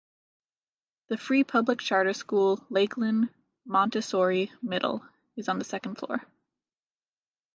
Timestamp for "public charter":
1.43-2.13